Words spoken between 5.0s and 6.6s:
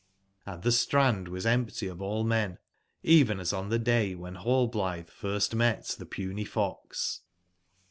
first met tbe puny